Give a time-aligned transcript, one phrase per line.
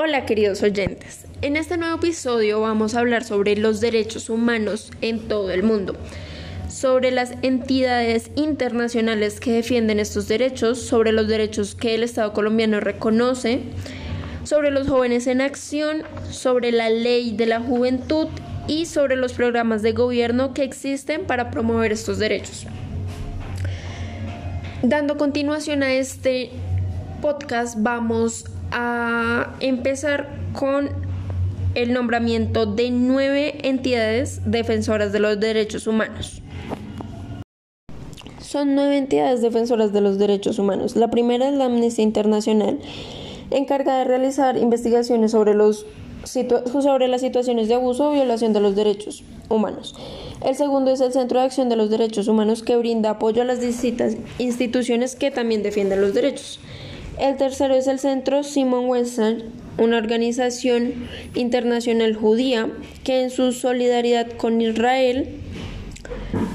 [0.00, 5.26] Hola queridos oyentes, en este nuevo episodio vamos a hablar sobre los derechos humanos en
[5.26, 5.96] todo el mundo,
[6.68, 12.78] sobre las entidades internacionales que defienden estos derechos, sobre los derechos que el Estado colombiano
[12.78, 13.62] reconoce,
[14.44, 18.28] sobre los jóvenes en acción, sobre la ley de la juventud
[18.68, 22.68] y sobre los programas de gobierno que existen para promover estos derechos.
[24.80, 26.52] Dando continuación a este
[27.20, 30.90] podcast vamos a empezar con
[31.74, 36.42] el nombramiento de nueve entidades defensoras de los derechos humanos.
[38.40, 40.96] Son nueve entidades defensoras de los derechos humanos.
[40.96, 42.78] La primera es la Amnistía Internacional,
[43.50, 45.86] encargada de realizar investigaciones sobre, los
[46.24, 49.94] sobre las situaciones de abuso o violación de los derechos humanos.
[50.44, 53.44] El segundo es el Centro de Acción de los Derechos Humanos, que brinda apoyo a
[53.44, 56.60] las distintas instituciones que también defienden los derechos.
[57.20, 59.42] El tercero es el Centro Simon Wesson,
[59.76, 62.70] una organización internacional judía
[63.02, 65.28] que en su solidaridad con Israel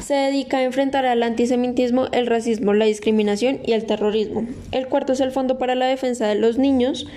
[0.01, 4.47] se dedica a enfrentar al antisemitismo, el racismo, la discriminación y el terrorismo.
[4.71, 7.07] El cuarto es el Fondo para la Defensa de los Niños,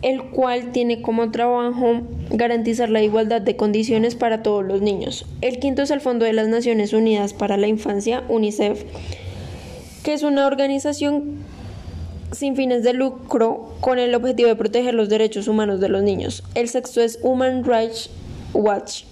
[0.00, 5.26] el cual tiene como trabajo garantizar la igualdad de condiciones para todos los niños.
[5.42, 8.84] El quinto es el Fondo de las Naciones Unidas para la Infancia, UNICEF,
[10.02, 11.44] que es una organización
[12.32, 16.42] sin fines de lucro con el objetivo de proteger los derechos humanos de los niños.
[16.54, 18.10] El sexto es Human Rights
[18.52, 19.04] Watch,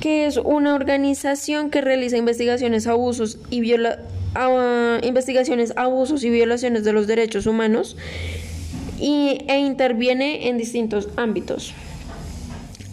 [0.00, 4.00] que es una organización que realiza investigaciones abusos y viola,
[5.02, 7.96] investigaciones abusos y violaciones de los derechos humanos
[8.98, 11.74] y, e interviene en distintos ámbitos.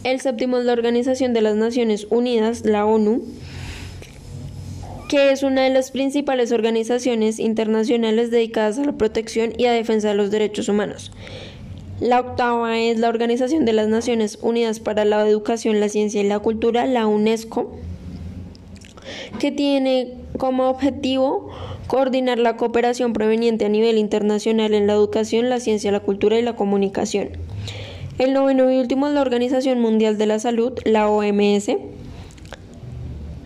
[0.03, 3.21] El séptimo es la Organización de las Naciones Unidas, la ONU,
[5.09, 10.09] que es una de las principales organizaciones internacionales dedicadas a la protección y a defensa
[10.09, 11.11] de los derechos humanos.
[11.99, 16.27] La octava es la Organización de las Naciones Unidas para la Educación, la Ciencia y
[16.27, 17.75] la Cultura, la UNESCO,
[19.39, 21.49] que tiene como objetivo
[21.87, 26.43] coordinar la cooperación proveniente a nivel internacional en la educación, la ciencia, la cultura y
[26.43, 27.29] la comunicación.
[28.19, 31.69] El noveno y último es la Organización Mundial de la Salud, la OMS,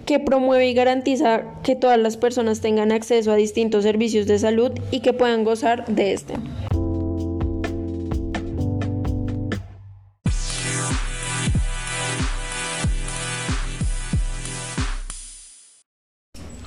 [0.06, 4.72] que promueve y garantiza que todas las personas tengan acceso a distintos servicios de salud
[4.92, 6.34] y que puedan gozar de este.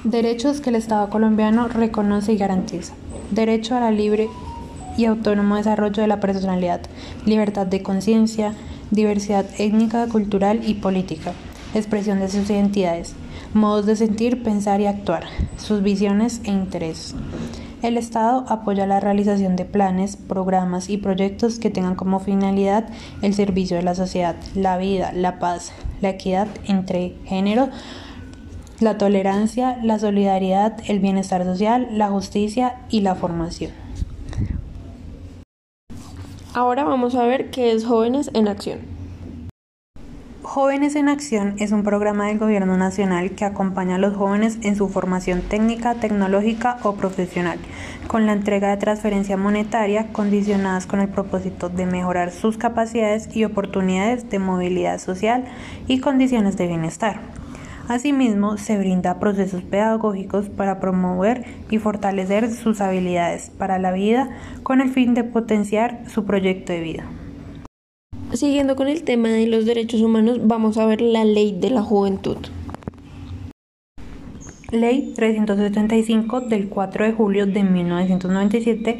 [0.04, 2.94] Derechos que el Estado colombiano reconoce y garantiza.
[3.32, 4.28] Derecho a la libre
[4.96, 6.80] y autónomo desarrollo de la personalidad,
[7.24, 8.54] libertad de conciencia,
[8.92, 11.32] diversidad étnica, cultural y política,
[11.74, 13.14] expresión de sus identidades,
[13.54, 15.24] modos de sentir, pensar y actuar,
[15.56, 17.14] sus visiones e intereses.
[17.82, 22.88] El Estado apoya la realización de planes, programas y proyectos que tengan como finalidad
[23.22, 27.68] el servicio de la sociedad, la vida, la paz, la equidad entre género,
[28.80, 33.70] la tolerancia, la solidaridad, el bienestar social, la justicia y la formación.
[36.54, 38.95] Ahora vamos a ver qué es Jóvenes en Acción.
[40.56, 44.74] Jóvenes en Acción es un programa del Gobierno Nacional que acompaña a los jóvenes en
[44.74, 47.58] su formación técnica, tecnológica o profesional,
[48.06, 53.44] con la entrega de transferencia monetaria condicionadas con el propósito de mejorar sus capacidades y
[53.44, 55.44] oportunidades de movilidad social
[55.88, 57.20] y condiciones de bienestar.
[57.86, 64.30] Asimismo, se brinda procesos pedagógicos para promover y fortalecer sus habilidades para la vida
[64.62, 67.04] con el fin de potenciar su proyecto de vida.
[68.36, 71.80] Siguiendo con el tema de los derechos humanos, vamos a ver la ley de la
[71.80, 72.36] juventud.
[74.70, 78.98] Ley 375 del 4 de julio de 1997,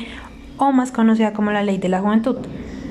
[0.56, 2.36] o más conocida como la Ley de la Juventud.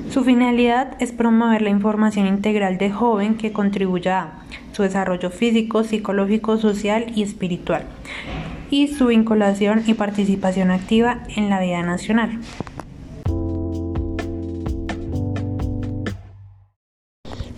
[0.08, 5.82] Su finalidad es promover la información integral de joven que contribuya a su desarrollo físico,
[5.82, 7.86] psicológico, social y espiritual,
[8.70, 12.38] y su vinculación y participación activa en la vida nacional.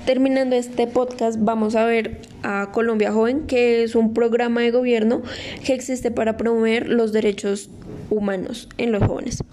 [0.08, 5.20] Terminando este podcast, vamos a ver a Colombia Joven, que es un programa de gobierno
[5.66, 7.68] que existe para promover los derechos
[8.08, 9.44] humanos en los jóvenes.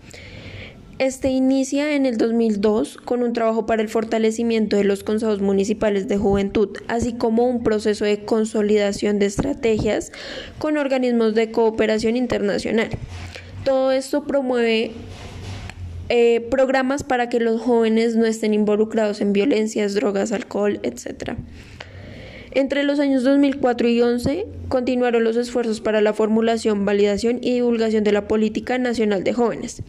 [0.97, 6.07] Este inicia en el 2002 con un trabajo para el fortalecimiento de los consejos municipales
[6.07, 10.13] de juventud, así como un proceso de consolidación de estrategias
[10.57, 12.87] con organismos de cooperación internacional.
[13.65, 14.93] Todo esto promueve
[16.09, 21.33] eh, programas para que los jóvenes no estén involucrados en violencias, drogas, alcohol, etc.
[22.55, 28.05] Entre los años 2004 y 2011 continuaron los esfuerzos para la formulación, validación y divulgación
[28.05, 29.83] de la política nacional de jóvenes.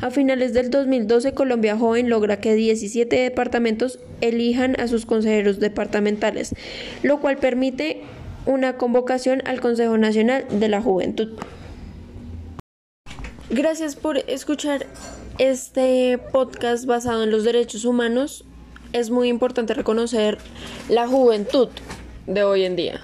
[0.00, 6.54] A finales del 2012, Colombia Joven logra que 17 departamentos elijan a sus consejeros departamentales,
[7.02, 8.02] lo cual permite
[8.46, 11.36] una convocación al Consejo Nacional de la Juventud.
[13.50, 14.86] Gracias por escuchar
[15.38, 18.44] este podcast basado en los derechos humanos.
[18.92, 20.38] Es muy importante reconocer
[20.88, 21.68] la juventud
[22.26, 23.00] de hoy en día.